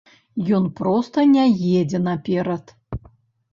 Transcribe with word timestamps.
Ён 0.59 0.65
проста 0.79 1.27
не 1.35 1.45
едзе 1.81 1.99
наперад. 2.09 2.77